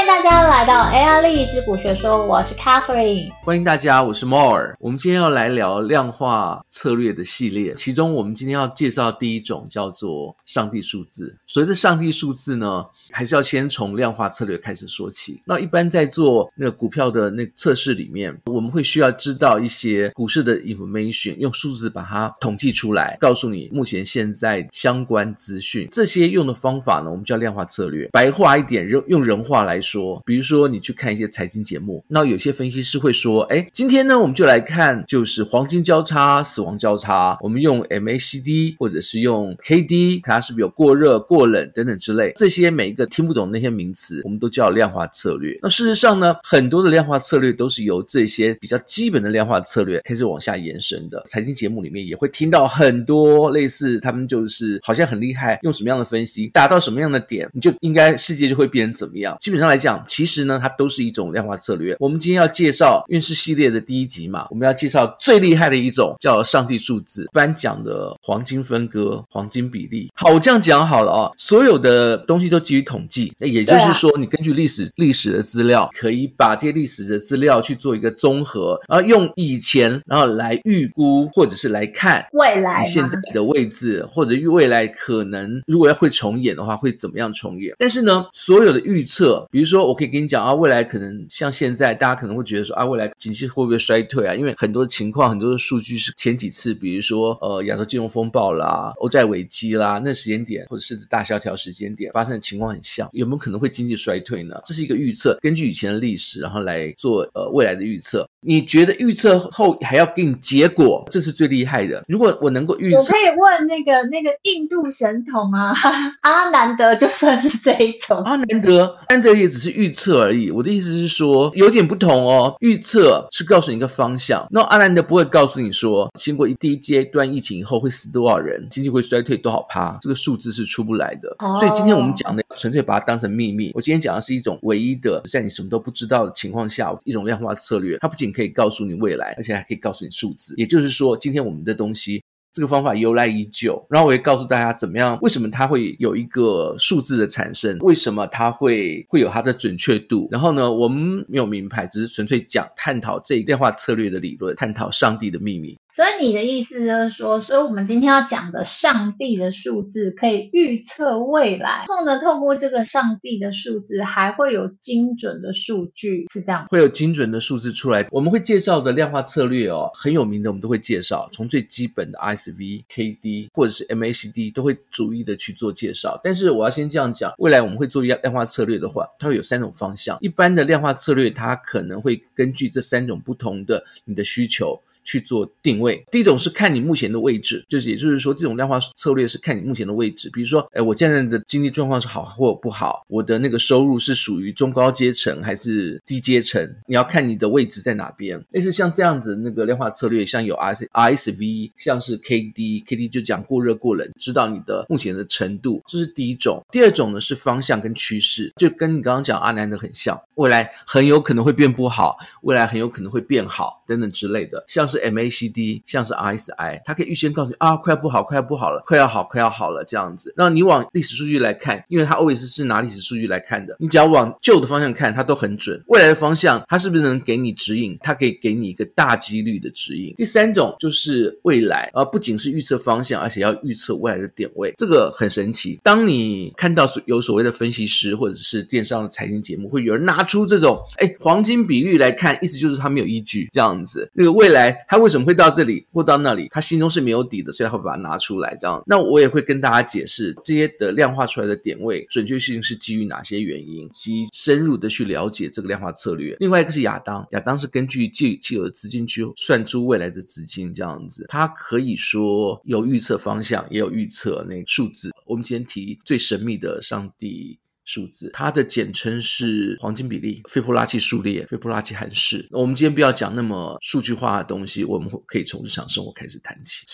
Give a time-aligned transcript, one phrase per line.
[0.00, 3.30] 迎大家来到 AI 力之古学说，我是 Catherine。
[3.42, 4.74] 欢迎大家，我是 More。
[4.78, 11.34] 我们今天要来聊量化策略的系列，其中我们今天要介绍第一种叫做上帝数字。
[11.46, 15.40] 所谓的上帝数字呢，还是要先从量化策略开始说起。
[15.46, 25.88] 那一般在做那个股票的那个测试里面，我们会需要知道一些股市的 information，用数字把它统计出来，告诉你目前现在相关资讯。
[25.90, 28.10] 这些用的方法呢，我们叫量化策略。
[28.12, 43.06] 白话一点，用用人话来说，比如说说你去看一些财经节目，那有些分析师会说，哎，今天呢，我们就来看就是黄金交叉、死亡交叉，我们用 MACD 或者是用 KD，它是不是有过热、过冷等等之类，这些每一个。
[43.10, 45.58] 听不懂那些名词，我们都叫量化策略。
[45.62, 51.20] 那事实上呢，很多的量化策略都是由这些比较基本的量化策略开始往下延伸的。
[51.26, 59.36] 财经节目里面也会听到很多类似，他们就是好像很厉害，用什么样的分析达到什么样的点，你就应该世界就会变成怎么样。
[59.40, 61.96] 基本上来讲，其实呢，它都是一种量化策略。
[62.00, 70.10] 我们今天要介绍运势系列的第一集嘛，我们要介绍最厉害的一种叫上帝数字，一般讲的黄金分割、黄金比例。
[70.14, 72.80] 好，我这样讲好了啊，所有的东西都基于。
[72.90, 87.74] 统计，那也就是说，你根据历史历史的资料，可以把这些历史的资料去做一个综合，然后用以前，然后来预估，或者是来看未来现在的位置，或者预未来可能如果要会重演的话，会怎么样重演？
[87.78, 94.34] 但是呢，所有的预测，比如说我可以给你讲啊，未来可能像现在，大家可能会觉得说啊，未来经济会不会衰退啊？
[94.34, 102.80] 因为很多情况，很多的数据是前几次，比如说呃亚洲金融风暴啦、欧债危机啦，那时间点或者是大萧条时间点发生的情况很。
[102.82, 104.60] 像有没有可能会经济衰退呢？
[104.64, 108.28] 这是一个预测，根据以前的历史，然后来做呃未来的预测。
[108.42, 112.02] 你觉得预测后还要给你结果，这是最厉害的。
[112.08, 115.74] 如果我能够预测，我可以问那个那个印度神童啊，
[116.22, 118.22] 阿南德就算是这一种。
[118.22, 120.50] 阿南德，阿南德也只是预测而已。
[120.50, 122.56] 我的意思是说，有点不同哦。
[122.60, 131.34] 预测是告诉你一个方向，那阿南德不会告诉你说，经过一第一阶段疫情以后会死多少人，经济会衰退多少趴，这个数字是出不来的。
[131.40, 133.72] 哦、所以今天我们讲的纯粹把它当成秘密。
[133.74, 137.98] 我今天讲的是一种唯一的，在你什么都不知道的情况下，一种量化策略。
[138.00, 140.54] 它不仅可以告诉你未来，而且还可以告诉你数字。
[140.56, 143.86] 也就是说，今天我们的东西，这个方法由来已久。
[143.88, 150.28] 然后我也告诉大家怎么样，为什么它会有一个数字的产生，为什么它会会有它的准确度。
[150.30, 155.76] 然后呢，我们没有名牌，只是纯粹讲探讨这一量化策略的理论，探讨上帝的秘密。
[155.92, 166.66] 所以你的意思就是说，所以我们今天要讲的上帝的数字可以预测未来，然后呢，透过这个上帝的数字，还会有精准的数据，是这样？
[166.70, 168.06] 会有精准的数字出来。
[168.10, 176.20] 我们会介绍的量化策略哦，很有名的，我们都会介绍，从最基本的 RSV、KD 或者是 MACD 都会逐一的去做介绍。
[176.22, 180.16] 但是我要先这样讲，未来我们会做量量化策略的话，它会有三种方向。
[180.20, 184.80] 一般的量化策略，它可能会根据这三种不同的你的需求。
[185.04, 186.04] 去做定位。
[186.10, 190.30] 第一种是看你目前的位置，就是也就是说，这种量化策略是看你目前的位置。
[190.32, 196.62] 比如说，哎，我现在的经济状况是好或不好，我的那个收入是属于中高阶层还是低阶层？
[196.86, 198.42] 你要看你的位置在哪边。
[198.50, 206.64] 类似像这样子那个量化策略，像有 R RSV，像是 KD，KD 就讲过热过冷，知道你的目前的程度，这是第一种。
[206.70, 215.00] 第二种呢是方向跟趋势，就跟你刚刚讲阿南的很像，未来很有可能会变不好，未来很有可能会变好等等之类的，像是。
[215.10, 220.32] MACD 像是 RSI，它可以预先告诉你啊，快要不好，快要不好了，快要好，快要好了这样子。
[220.36, 225.82] 那你往历史数据来看，因为它 always 是拿历史数据来看的，你只要往旧的方向看，它都很准。
[225.88, 227.96] 未来的方向，它是不是能给你指引？
[228.00, 230.14] 它可以给你一个大几率的指引。
[230.16, 235.80] 第三种就是未来啊，不仅是预测方向，而且要预测未来的点位，这个很神奇。
[235.82, 244.08] 当你看到有所谓的分析师或者是电商的财经节目，会有人拿出这种哎黄金比率来看，意思就是它没有依据这样子。
[244.12, 244.60] 那个未来。
[244.88, 246.48] 他为什么会到这里或到那里？
[246.50, 248.56] 他心中是没有底的，所以他会把它拿出来。
[248.60, 256.36] 这样，那我也会跟大家解释这些的量化出来的点位准确性是基于哪些原因，及深入的去了解这个量化策略。
[256.40, 265.10] 另外一个是亚当，亚当是根据既既有的资金去算出未来的资金，这样子，它可以说有预测方向，也有预测那数字。
[265.26, 267.58] 我们今天提最神秘的上帝。
[267.84, 272.36] 数字，它的简称是黄金比例、斐波拉契数列、斐波拉契函数。
[272.50, 276.86] 我们今天不要讲那么数据化的东西，我们可以从日常生活开始谈起。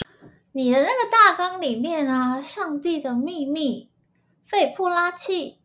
[0.53, 3.91] 你的那个大纲里面啊，上帝的秘密、
[4.43, 5.59] 斐波拉契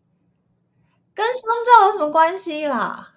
[1.13, 3.13] 跟胸罩有什么关系啦？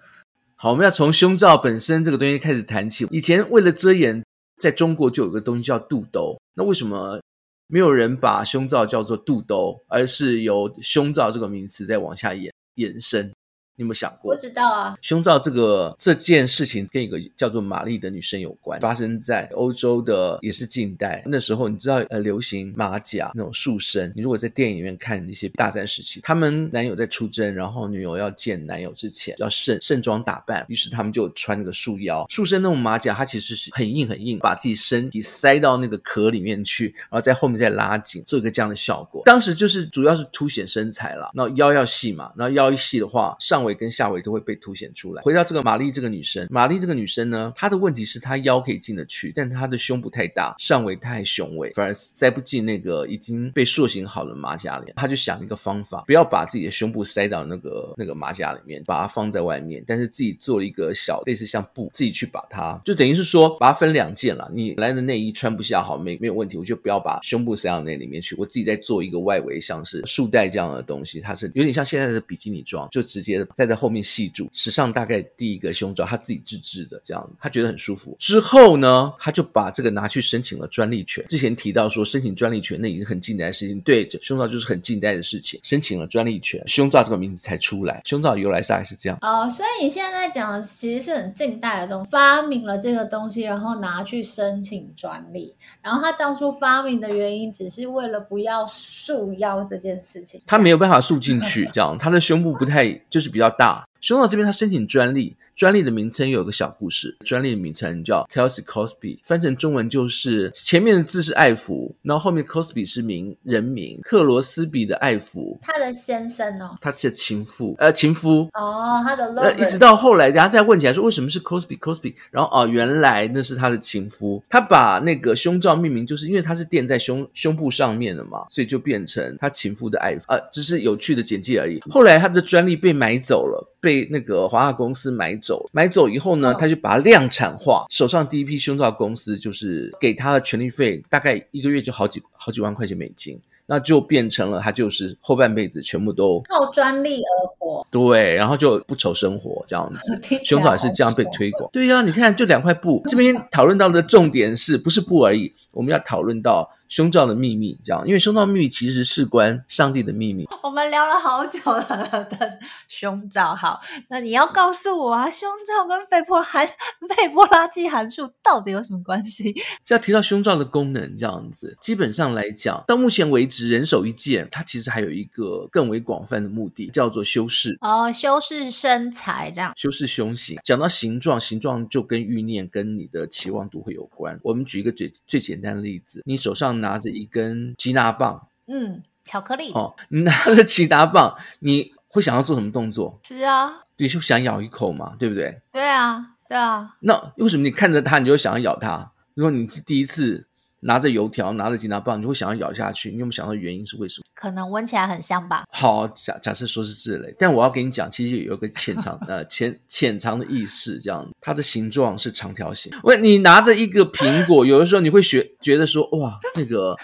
[0.55, 3.05] 好，我们要从胸罩本身这个东西开始谈起。
[3.11, 4.23] 以前为了遮掩，
[4.57, 7.19] 在中国就有个东西叫肚兜，那为什么？
[7.67, 13.33] 没有人把胸罩叫做肚兜，而是由胸罩这个名词再往下延延伸。
[13.77, 14.33] 你有没有想过？
[14.33, 21.21] 我知道啊，胸罩这个这件事情跟一个叫做玛丽的女生有关，发生在欧洲的也是近代。
[21.25, 24.13] 那时候你知道呃，流行马甲那种束身。
[24.15, 39.21] 你如果在电影里面看一些大战时期，他们男友在出征，然后女友要见男友之前要盛盛装打扮，于是他们就穿那个束腰束身那种马甲，它其实是很硬很硬，把自己身体塞到那个壳里面去，然后在后面再拉紧，做一个这样的效果。
[39.25, 45.21] 当时就是主要是凸显身材了，然后腰要细嘛，然后腰一细的话，上围跟下围都会被凸显出来。
[45.23, 54.93] 回到这个玛丽这个女生，玛丽这个女生呢，她的问题是她腰可以进得去，但她的胸部太大，上围太雄伟，反而塞不进那个已经被塑形好的马甲里。
[54.95, 64.49] 她就想一个方法，不要把自己的胸部塞到那个那个马甲里面，把它放在外面，但是自己做一个小类似像布，自己去把它，就等于是说把它分两件了。
[64.53, 74.47] 你来的内衣穿不下好，没没有问题，我就不要把胸部塞到那里面去，我自己再做一个外围，像是束带这样的东西，它是有点像现在的比基尼装，就直接再在后面系住。
[74.51, 78.15] 史上大概第一个胸罩，他自己自制的，这样他觉得很舒服。
[78.19, 81.25] 之后呢，他就把这个拿去申请了专利权。
[81.29, 83.79] 之前提到说申请专利权，那已经很近代的事情。
[83.81, 88.01] 对，胸罩就是很近代的事情，申请了专利权，胸罩这个名字才出来。
[88.03, 89.17] 胸罩由来是还是这样。
[89.21, 95.55] 哦，所以你现在在讲的其实是很近代的东西，发明了这个东西，然后拿去申请专利。
[95.81, 100.41] 然后他当初发明的原因，只是为了不要束腰这件事情。
[100.45, 103.87] 他没有办法束进去，这样他的胸部不太就是比较老大。
[104.05, 118.47] 胸罩这边他申请专利，专利的名称有个小故事，专利的名称叫 Kelsey Crosby，翻成中文就是前面的字是艾弗，然后后面 Crosby 是名人名，克罗斯比的艾弗，他的先生哦，他是情妇，呃，情夫。
[118.53, 131.79] 哦，他的 lover，呃，一直到后来，大家再问起来说为什么是 Crosby Crosby，然后哦，原来那是他的情夫，他把那个胸罩命名就是因为他是垫在胸胸部上面的嘛，所以就变成他情夫的艾弗，呃，只是有趣的简介而已。
[131.89, 133.94] 后来他的专利被买走了，被。
[133.95, 137.85] 被那个华纳公司买走，买走以后呢，他就把它量产化。
[137.89, 147.85] 手上第一批胸罩公司就是给他的权利费，大概一个月就好几好几万块钱美金，那就变成了他就是后半辈子全部都靠专利而活。
[147.89, 151.69] 对，然后就不愁生活这样子， 胸罩是这样被推广。
[151.71, 155.53] 对呀、啊，你看就两块布，这边讨论到的重点是不是布而已？
[155.71, 156.69] 我们要讨论到。
[156.87, 160.45] 胸罩的秘密，这样，因为胸罩秘密其实事关上帝的秘密。
[160.61, 166.67] 我们聊了好久了的胸罩，好，那你要告诉我啊，胸罩跟斐波含
[167.17, 169.53] 斐波拉契函数到底有什么关系？
[169.83, 177.77] 是要提到胸罩的功能，这样子，基本上来讲，到目前为止，人手一件，它其实还有一个更为广泛的目的，叫做修饰。
[177.81, 180.59] 哦，修饰身材，这样，修饰胸型。
[180.63, 184.39] 讲到形状，形状就跟欲念跟你的期望度会有关。
[184.43, 186.74] 我们举一个最最简单的例子，你手上。
[186.75, 193.19] 拿着一根吉拿棒，嗯，巧克力哦，你拿着吉拿棒，你会想要做什么动作？
[193.23, 195.61] 吃啊，你就想咬一口嘛，对不对？
[195.71, 196.95] 对啊，对啊。
[197.01, 199.11] 那为什么你看着它，你就想要咬它？
[199.33, 200.47] 如果你是第一次。
[200.85, 203.09] 拿着油条，拿着吉拿棒，你就会想要咬下去。
[203.09, 204.25] 你有没有想到原因是为什么？
[204.35, 205.63] 可能闻起来很香吧。
[205.71, 212.91] 好，假假设说是这类，但我要跟你讲，其实有个潜藏呃潜潜藏的意识，这样它的形状是长条形。
[213.03, 216.95] 喂，你拿着一个苹果，有的时候你会学觉得说，哇，那个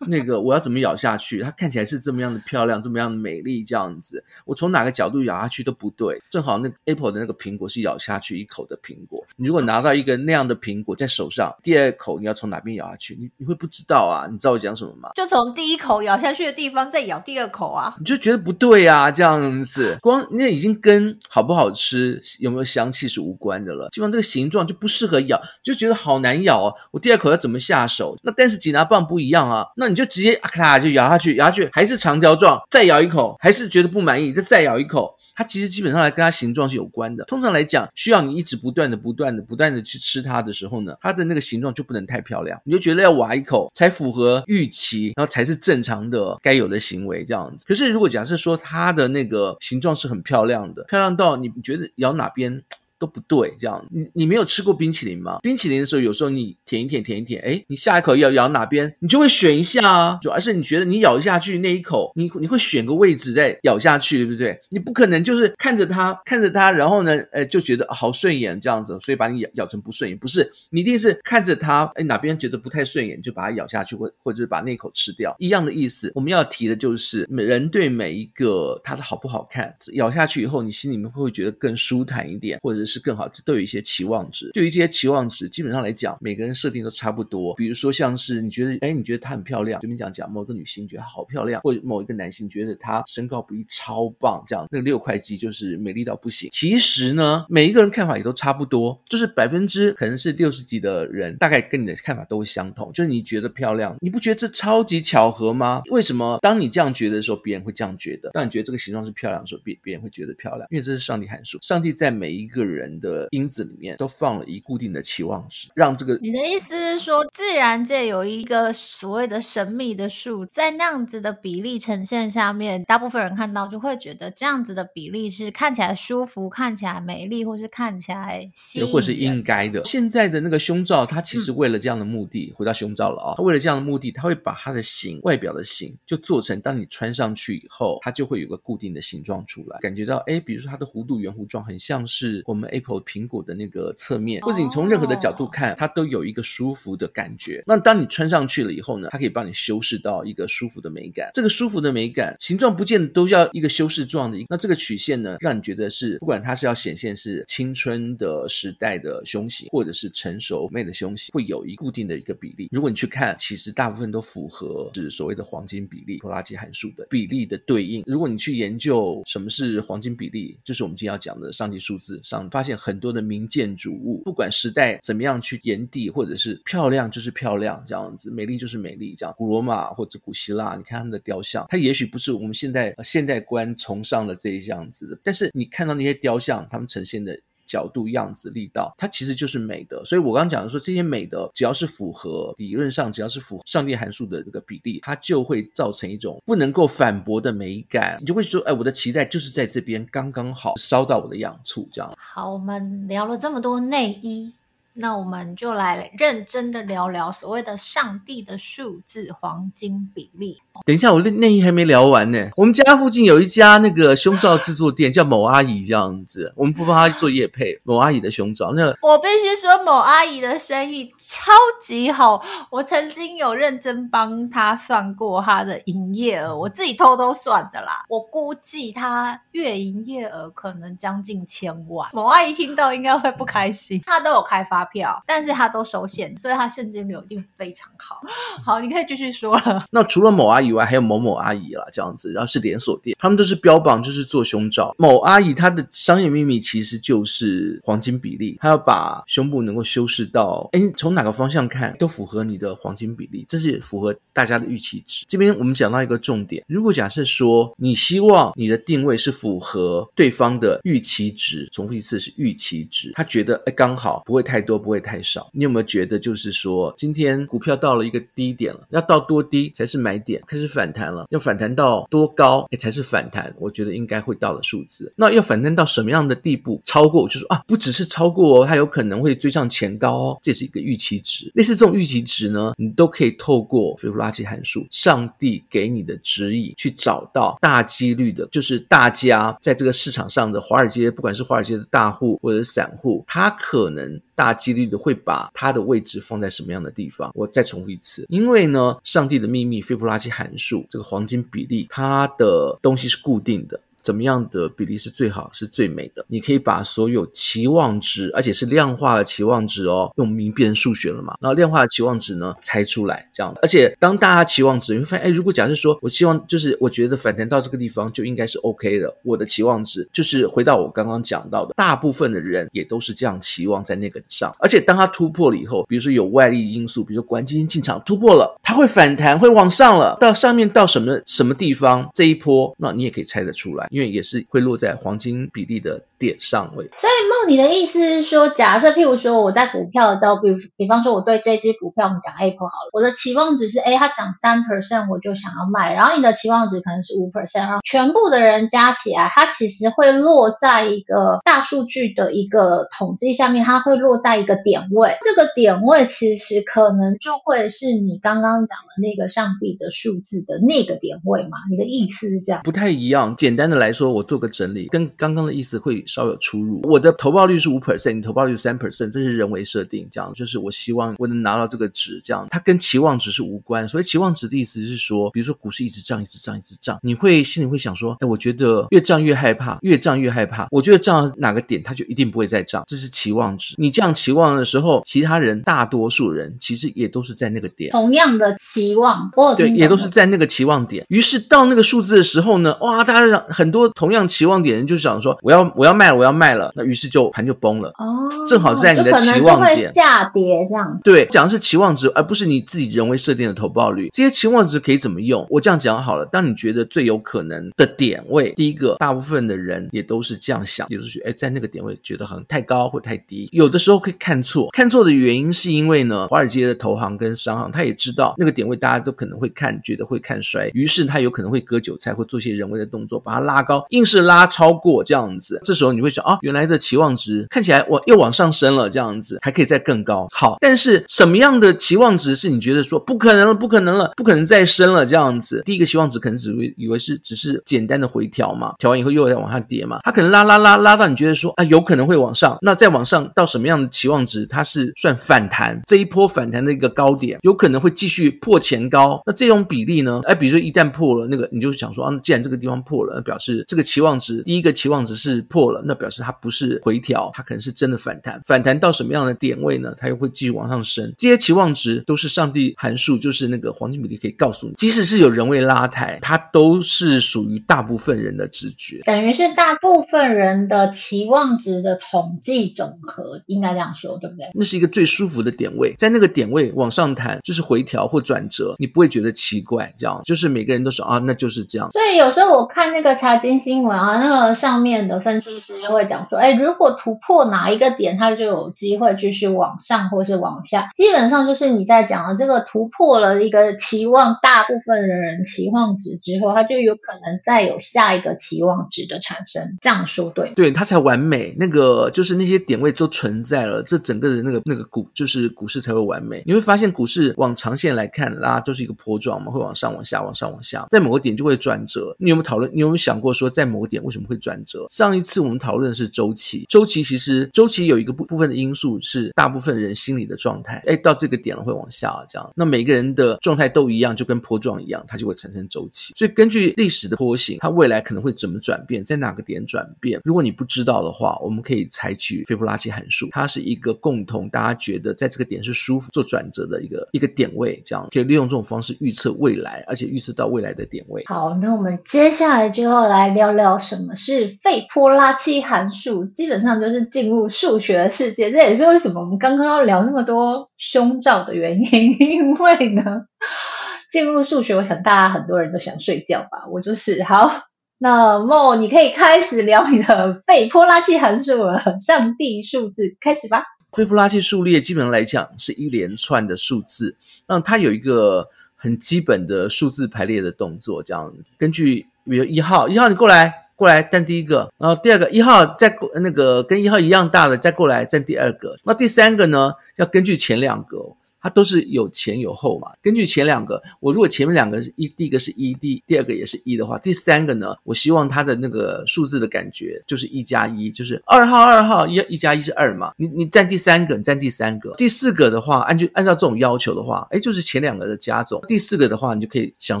[0.06, 1.42] 那个我要怎么咬下去？
[1.42, 6.18] 它看起来是这么样的漂亮，这么样的美丽，这样子，我从哪个角度咬下去都不对。
[6.30, 9.22] 正好那个 Apple 的那个苹果是咬下去一口的苹果。
[9.36, 13.17] 你如果拿到一个那样的苹果在手上，第二口你要从哪边咬下去？
[13.18, 14.28] 你你会不知道啊？
[14.30, 15.10] 你知道我讲什么吗？
[15.16, 17.96] 就从第一口咬下去的地方再咬第二口啊！
[17.98, 23.88] 你就觉得不对啊，这样子，光那已经跟好不好吃、有没有香气是无关的了。
[23.90, 26.74] 基本上这个形状就不适合咬，就觉得好难咬哦！
[26.92, 28.16] 我第二口要怎么下手？
[28.22, 35.17] 那但是挤拿棒不一样啊，那你就直接啊咔就咬下去，咬下去还是长条状，再咬一口还是觉得不满意，再再咬一口。
[35.38, 37.22] 它其实基本上来跟它形状是有关的。
[37.26, 47.64] 通常来讲，需要你一直不断的、不断的、不断的去吃它的时候呢，它的那个形状就不能太漂亮，你就觉得要挖一口才符合预期，然后才是正常的该有的行为这样子。
[47.68, 52.60] 可是如果假设说它的那个形状是很漂亮的，漂亮到你觉得咬哪边
[52.98, 55.38] 都不对，这样你你没有吃过冰淇淋吗？
[55.42, 60.18] 冰淇淋的时候，有时候你舔一舔，舔一舔，哎，你下一口要咬哪边，你就会选一下啊。
[60.20, 64.58] 主要是你觉得你咬下去那一口，你你会选个位置再咬下去，对不对？
[64.70, 70.18] 你不可能就是看着它看着它，然后呢，呃，就觉得好顺眼这样子，所以把你咬咬成不顺眼。
[70.18, 76.10] 不是，你一定是看着它，哎，哪边觉得不太顺眼，就把它咬下去，或或者是把那口吃掉，一样的意思。
[76.14, 82.98] 我们要提的就是，人对每一个它的好不好看，咬下去以后，你心里面会觉得更舒坦一点，或者是。
[83.08, 84.50] 更好，都有一些期望值。
[84.52, 87.54] 对于这些期望值，基本上来讲，每个人设定都差不多。
[87.54, 96.50] 比如说，像是你觉得，哎，你觉得她很漂亮，随便讲讲，某个女性觉得好漂亮，或者某一个男性觉得她身高比例超棒，这样，那个六块肌就是美丽到不行。
[96.52, 102.92] 其实呢，每一个人看法也都差不多，就是百分之可能是六十几的人，大概跟你的看法都会相同。
[102.92, 105.80] 就是你觉得漂亮，你不觉得这超级巧合吗？
[105.90, 108.28] 为什么当你这样觉得的时候，别人会这样觉得？
[108.32, 111.58] 当你觉得这个形状是漂亮的时候，别别人会觉得漂亮，因为这是上帝函数。
[111.62, 116.18] 上帝在每一个人的因子里面都放了一固定的期望值，让这个。
[116.20, 129.84] 你的意思是说，自然界有一个所谓的神秘的数，在那样子的比例呈现下面，大部分人看到就会觉得这样子的比例是看起来舒服、看起来美丽，或是看起来吸引，或是应该的。
[129.84, 147.62] 现在的那个胸罩，它其实为了这样的目的，嗯、回到胸罩了啊、哦，它为了这样的目的，它会把它的形、外表的形就做成，当你穿上去以后，它就会有个固定的形状出来，感觉到哎，比如说它的弧度圆弧状，很像是我们 Apple 苹果的那个侧面，或者你从任何的角度看，它都有一个舒服的感觉。
[147.66, 151.30] 那当你穿上去了以后呢，它可以帮你修饰到一个舒服的美感。
[151.34, 154.38] 这个舒服的美感，形状不见得都要一个修饰状的。
[154.48, 162.68] 那这个曲线呢，让你觉得是不管它是要显现是青春的时代的胸型，或者是成熟妹的胸型，会有一固定的一个比例。
[162.72, 168.02] 如果你去看，其实大部分都符合是所谓的黄金比例，拖拉机函数的比例的对应。
[168.06, 179.32] 如果你去研究什么是黄金比例，就是我们今天要讲的上帝数字上，发现很多的名建筑物，不管时代怎么样去炎帝，或者是漂亮就是漂亮这样子，美丽就是美丽这样。
[179.38, 187.38] 古罗马或者古希腊，你看他们的雕像，它也许不是我们现在现代观崇尚的这一样子的，但是你看到那些雕像，他们呈现的。
[187.68, 190.02] 角度、样子、力道，它其实就是美的。
[190.04, 198.16] 所以我刚刚讲的说，这些美的只要是符合理论上，只要是符合上帝函数的这个比例，它就会造成一种不能够反驳的美感。
[198.18, 202.12] 你就会说，哎，我的期待就是在这边刚刚好烧到我的痒处，这样。
[202.16, 204.52] 好，我们聊了这么多内衣。
[205.00, 210.60] 那我们就来认真的聊聊所谓的上帝的数字黄金比例。
[210.84, 212.50] 等一下，我内内衣还没聊完呢。
[212.56, 216.52] 我们家附近有一家那个胸罩制作店，叫某阿姨这样子。
[216.56, 218.72] 我们不帮她做业配，某阿姨的胸罩。
[218.72, 222.42] 那我必须说，某阿姨的生意超级好。
[222.70, 228.04] 我曾经有认真帮她算过她的营业额，我自己偷偷算的啦。
[228.08, 232.10] 我估计她月营业额可能将近千万。
[232.12, 238.20] 某阿姨听到应该会不开心，她都有开发票，但是他都收现，所以他现金流一定非常好。
[238.64, 239.84] 好，你可以继续说了。
[239.90, 244.94] 那除了某阿姨以外，还有某某阿姨啦，这样子，然后是连锁店，他们都是标榜就是做胸罩。
[244.98, 255.24] 某阿姨她的商业秘密其实就是黄金比例，她要把胸部能够修饰到，哎，从哪个方向看都符合你的黄金比例，这是符合大家的预期值。
[255.28, 264.77] 这边我们讲到一个重点，如果假设说你希望你的定位是符合对方的预期值，重复一次是预期值，他觉得哎刚好不会太多。
[264.78, 265.50] 不会太少。
[265.52, 270.42] 你有没有觉得，就是说，今天股票到了一个低点了，要到多低才是买点？
[270.46, 273.54] 开始反弹了，要反弹到多高才是反弹？
[273.58, 275.12] 我觉得应该会到的数字。
[275.16, 276.80] 那要反弹到什么样的地步？
[276.84, 281.50] 超过，就说啊，不只是超过哦，它有可能会追上前高哦，这是一个预期值。
[281.54, 297.30] 类似这种预期值呢，你都可以透过斐波拉契函数，上帝给你的指引，去找到大几率的，就是大家在这个市场上的华尔街，不管是华尔街的大户或者散户，他可能大几率的会把它的位置放在什么样的地方？
[297.34, 303.80] 我再重复一次，因为呢，上帝的秘密斐波拉契函数这个黄金比例，它的东西是固定的。
[304.02, 306.24] 怎么样的比例是最好，是最美的？
[306.28, 311.36] 你可以把所有期望值，而且是量化的期望值哦，用名变成数学了嘛？
[311.40, 313.54] 然后量化的期望值呢，猜出来这样。
[313.62, 324.54] 而且当大家期望值，你会发现，哎，如果假设说我希望就是我觉得反弹到这个地方就应该是 OK 的，我的期望值就是回到我刚刚讲到的，大部分的人也都是这样期望在那个上。
[324.58, 333.87] 而且当它突破了以后，比如说有外力因素，比如说国安基金进场突破了，它会反弹，会往上了，到上面到什么什么地方这一波，那你也可以猜得出来。
[333.90, 336.88] 因为也是会落在黄金比例的点上位。
[336.96, 361.58] 所以梦，你的意思是说，假设譬如说我在股票的，比如比方说我对这只股票，我们讲 Apple 好了，我的期望值是，哎，它涨三 percent 我就想要卖，然后你的期望值可能是五 percent，然后全部的人加起来，它其实会落在一个大数据的一个统计下面，它会落在一个点位，这个点位其实可能就会是你刚刚讲的那个上帝的数字的那个点位嘛？
[361.70, 362.62] 你的意思是这样？
[362.64, 363.77] 不太一样，简单的。
[363.78, 366.80] 来说，我做个整理，跟刚刚的意思会稍有出入。
[366.84, 373.88] 我的投报率是五 percent，你投报率是三 percent，这是人为设定，这样就是我希望我能拿到这个值，这样它跟期望值是无关。
[373.88, 380.66] 所以期望值的意思是说，比如说股市一直涨，一直涨，一直涨，你会心里会想说，哎，我觉得越涨越害怕，越涨越害怕。
[380.70, 383.74] 我觉得涨到哪个点，它就一定不会再涨，这是期望值。
[383.78, 391.04] 你这样期望的时候，其他人大多数人其实也都是在那个点，同样的期望，对，也都是在那个期望点。
[391.08, 396.72] 于是到那个数字的时候呢，哇，大家很多同样期望点人就想说，我要我要卖了，我要卖了。
[396.74, 397.90] 那于是就盘就崩了。
[397.98, 400.98] 哦，正好是在你的期望点下跌这样。
[401.02, 404.08] 对，讲的是期望值，而不是你自己人为设定的投报率。
[404.12, 405.46] 这些期望值可以怎么用？
[405.50, 406.24] 我这样讲好了。
[406.26, 413.48] 当你觉得最有可能的点位，第一个，大部分的人也都是这样想，也就是哎，在那个点位觉得好像太高或太低。
[413.52, 425.60] 有的时候可以看错，看错的原因是因为呢，华尔街的投行跟商行他也知道那个点位大家都可能会看，觉得会看衰，于是他有可能会割韭菜，会做些人为的动作，把它拉高，硬是拉超过这样子。
[425.64, 430.26] 这时候你会想啊，原来的期望值看起来我又往上升了，这样子还可以再更高。
[430.30, 435.62] 好，但是什么样的期望值是你觉得说不可能了，不可能了，不可能再升了这样子？
[435.64, 450.20] 第一个期望值可能只会以为是只是简单的回调嘛，调完以后又要往下跌嘛，它可能拉拉拉拉到你觉得说啊，有可能会往上，那再往上到什么样的期望值，它是算反弹，这一波反弹的一个高点，有可能会继续破前高，那这种比例呢？
[450.24, 458.40] 哎，比如说一旦破了那个，你就想说啊，既然这个地方破了，那表示这个期望值第一个期望值是破了，那表示它不是回调，它可能是真的反弹。
[458.44, 459.94] 反弹到什么样的点位呢？
[459.96, 461.12] 它又会继续往上升。
[461.18, 474.46] 这些期望值都是上帝函数，就是那个黄金比例可以告诉你，即使是有人为拉抬，它都是属于大部分人的直觉，等于是大部分人的期望值的统计总和，应该这样说，对不对？
[474.54, 481.90] 那是一个最舒服的点位，在那个点位往上弹，就是回调或转折，你不会觉得奇怪，这样就是每个人都说啊，那就是这样。
[481.92, 490.90] 所以有时候我看那个财经新闻啊，那个上面的分析师就会讲说，哎，如果突破哪一个点，它就有机会继续往上或是往下。
[490.94, 499.76] 基本上就是你在讲的这个突破了一个期望，大部分的人期望值之后，它就有可能再有下一个期望值的产生。
[499.80, 500.52] 这样说对？
[500.54, 501.54] 对，它才完美。
[501.58, 506.42] 那个就是那些点位都存在了，这整个的那个那个股就是股市才会完美。
[506.46, 512.14] 你会发现股市往长线来看拉就是一个波状嘛，会往上往下往上往下，在某个点就会转折。
[512.18, 512.70] 你有没有讨论？
[512.74, 514.86] 你有没有想过或说，在某个点为什么会转折？
[514.88, 520.82] 上一次我们讨论的是周期，周期其实周期有一个部部分的因素是大部分人心理的状态。
[520.86, 522.50] 哎，到这个点了会往下这样。
[522.56, 526.14] 那每个人的状态都一样，就跟波状一样，它就会产生周期。
[526.16, 530.20] 所以根据历史的波形，它未来可能会怎么转变，在哪个点转变？
[530.24, 541.24] 如果你不知道的话，我们可以采取斐波拉契函数，它是一个共同大家觉得在这个点是舒服做转折的一个一个点位，这样可以利用这种方式预测未来，而且预测到未来的点位。
[541.26, 548.50] 好，那我们接下来就要来来聊聊什么是费波拉契函数，基本上就是进入数学的世界。
[548.52, 553.26] 这也是为什么我们刚刚要聊那么多胸罩的原因，因为呢，
[554.08, 557.64] 进入数学，我想大家很多人都想睡觉吧，我就是好。
[558.00, 563.64] 那么你可以开始聊你的费波拉契函数了，上帝数字开始吧。
[563.90, 567.16] 费波拉契数列基本上来讲是一连串的数字，
[567.48, 580.96] 那它有一个很基本的数字排列的动作，这样根据比如一号，一号你过来过来站第一个，然后第二个一号再过那个跟一号一样大的再过来站第二个，那第三个呢要根据前两个。
[581.40, 582.88] 它都是有前有后嘛。
[583.02, 593.12] 根据前两个，我如果前面两个是一，第一个是一，第第二个也是一的话，第三个呢，我希望它的那个数字的感觉就是一加一，就是二号二号一一加一是二嘛。
[593.16, 598.60] 你你占第三个，你占第三个，第四个的话，按就按照这种要求的话，哎，就是前两个的加总。
[598.66, 600.00] 第四个的话，你就可以想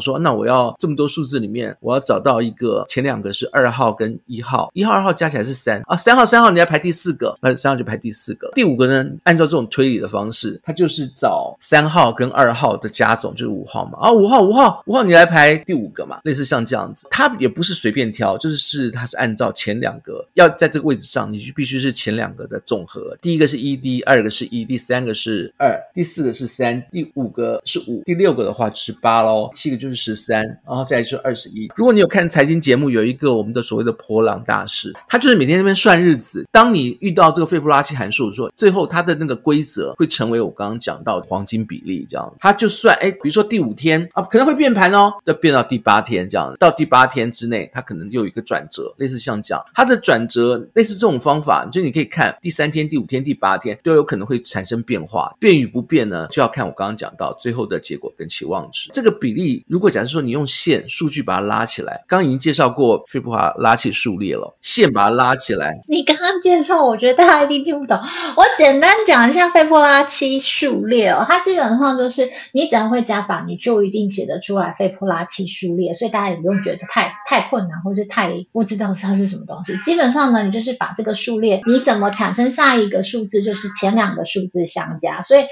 [0.00, 8.50] 说，那我要这么多数字里面，我要找到一个前两个是二号跟一号，一号二号加起来是三啊，三号三号你要排第四个，那三号就排第四个。
[8.54, 11.27] 第五个呢，按照这种推理的方式，它就是找。
[11.60, 31.70] 三号跟二号的加总就是五号嘛，啊，五号五号五号你来排第五个嘛，类似像这样子，它也不是随便挑，就是是它是按照前两个要在这个位置上，你就必须是前两个的总和，第一个是一，第二个是一，第三个是二，第四个是三，第五个是五，第六个的话就是八喽，七个就是十三，然后再来就是二十一。
[31.76, 36.46] 如果你有看财经节目，有一个我们的所谓的波浪大师，他就是每天在那边算日子。
[36.50, 42.34] 当你遇到这个费波拉契函数的时候，最后他的那个规则会成为我刚刚讲到黄金比例这样。
[42.38, 46.54] 它就算哎，比如说第五天啊，可能会变盘哦，要变到第八天这样。
[46.58, 58.90] 到第八天之内，它可能又有一个转折，类似像这样，它的转折类似这种方法，就你可以看第三天、第五天、第八天都有可能会产生变化，变与不变呢，就要看我刚刚讲到最后的结果跟期望值。
[58.92, 65.78] 这个比例，如果假设说你用线数据把它拉起来，刚刚已经介绍过斐波拉起数列了，线把它拉起来。
[65.88, 67.98] 你刚刚介绍，我觉得大家一定听不懂。
[68.36, 79.76] 我简单讲一下斐波拉契数列哦，它基本上就是你只要会加法，你就一定写得出来斐波拉奇数列，所以大家也不用觉得太太困难，或是太不知道它是什么东西。
[79.78, 85.44] 基本上呢，你就是把这个数列，你怎么产生下一个数字，就是前两个数字相加，所以。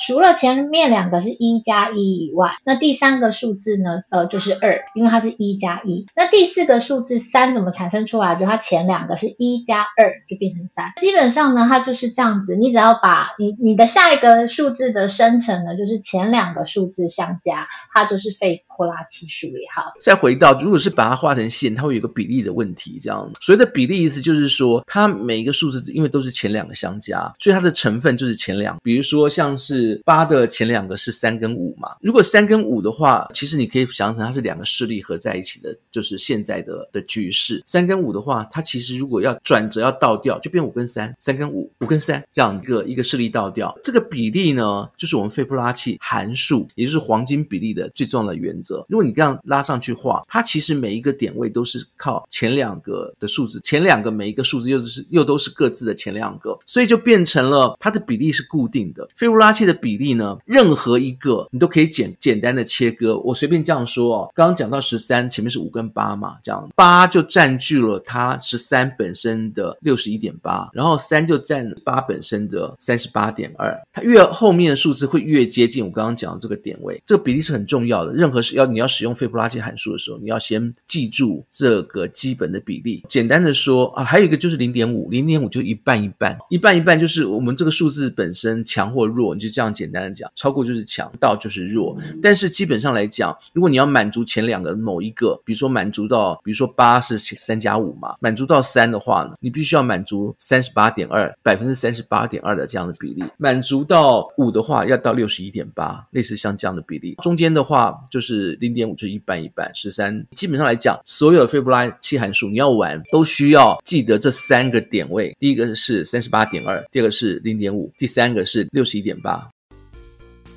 [0.00, 4.02] 除了前面两个是一加一以外，那第三个数字呢？
[4.08, 6.06] 呃，就是二，因为它是一加一。
[6.16, 8.34] 那第四个数字三怎么产生出来？
[8.34, 10.92] 就它前两个是一加二，就变成三。
[10.96, 12.56] 基本上呢，它就是这样子。
[12.56, 19.66] 你只要把你你的下一个数字的生成呢，就是前两个数字相加，它就是费波拉契数列。
[19.74, 22.98] 好，再回到，如果是把它画成线，它会有个比例的问题。
[22.98, 28.78] 这样，所谓的比例意思就是说，它每一个数字因为都是前两个相加，所以它的成分就是前两。
[28.82, 30.00] 比如说像是。
[30.06, 31.90] 八的前两个是三跟五嘛？
[32.00, 37.62] 如果三跟五的话，其实你可以想象成它是两个势力合在一起的，就是现在的的局势。
[37.66, 43.76] 三跟五的话，它其实如果要转折要倒掉，就变五跟三，三跟五，五跟三这样一个一个势力倒掉。
[43.82, 48.69] 这个比例呢，就是我们斐波拉契函数，也就是黄金比例的最重要的原则。
[48.88, 59.08] 如果你这样拉上去画，它其实每一个点位都是靠前两个的数字，前两个每一个数字又是又都是各自的前两个，所以就变成了它的比例是固定的。
[59.16, 63.18] 斐波拉契的比例呢，任何一个你都可以简简单的切割。
[63.18, 73.78] 我随便这样说哦，刚刚讲到十三，前面是五跟八嘛，这样八就占据了它十三本身的六十一点八，然后三就占八本身的三十八点二。
[73.92, 78.12] 它越后面的数字会越接近我刚刚讲的这个点位，这个比例是很重要的。
[78.12, 83.02] 任何是要你要使用斐波拉契函数的时候，你要先记住这个基本的比例。
[83.08, 89.70] 简单的说啊，还有一个就是零点五，零点五就一半一半，一半一半就是我们这个数字本身强或弱，你就这样。
[89.80, 91.96] 简单的讲，超过就是强，到就是弱。
[92.20, 103.24] 但是基本上来讲，如果你要满足前两个某一个，比如说满足到，比如说八是三加五嘛，满足到三的话呢，你必须要满足三十八点二，百分之三十八点二的这样的比例。
[103.38, 107.16] 满足到五的话，要到六十一点八，类似像这样的比例。
[107.22, 109.70] 中间的话就是零点五，就是一半一半。
[109.74, 115.36] 十三，基本上来讲，所有的斐波拉契函数你要玩，都需要记得这三个点位。
[115.38, 119.48] 第一个是三十八点二，第二个是零点五，第三个是六十一点八。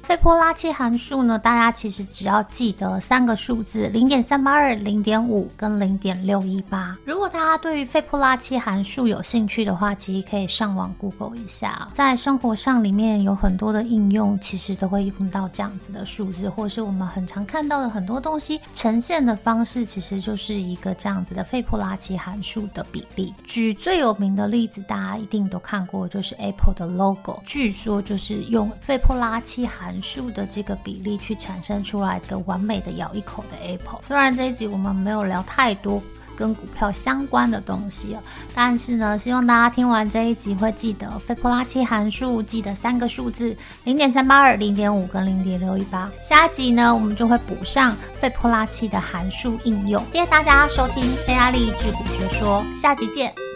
[0.03, 6.97] 费波拉契函数呢，大家其实只要记得三个数字：零点三八二、零点五跟零点六一八。
[7.05, 23.33] 如果大家对于费波拉契函数有兴趣的话，其实可以上网 Google 一下，在生活上里面有很多的应用，其实都会用到这样子的数字，或是我们很常看到的很多东西呈现的方式，其实就是一个这样子的费波拉契函数的比例。
[23.45, 33.99] 举最有名的例子，大家一定都看过，就是 Apple 的 logo，据说就是用费波拉契函数的这个比例去产生出来这个完美的咬一口的 Apple。
[34.08, 36.01] 虽然这一集我们没有聊太多
[36.36, 38.19] 跟股票相关的东西哦，
[38.56, 46.10] 但是呢，希望大家听完这一集会记得斐波拉契函数，记得三个数字：零点三八二、零点五跟零点六一八。
[46.23, 50.03] 下一集呢，我们就会补上斐波拉契的函数应用。
[50.12, 53.52] 谢谢大家收听《菲亚丽致股学说》，下集见。